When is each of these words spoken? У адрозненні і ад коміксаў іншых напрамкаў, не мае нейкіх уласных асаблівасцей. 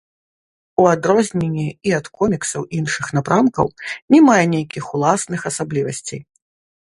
У 0.83 0.85
адрозненні 0.93 1.65
і 1.89 1.93
ад 1.97 2.07
коміксаў 2.21 2.63
іншых 2.79 3.11
напрамкаў, 3.17 3.67
не 4.15 4.19
мае 4.29 4.41
нейкіх 4.55 4.87
уласных 4.95 5.39
асаблівасцей. 5.53 6.21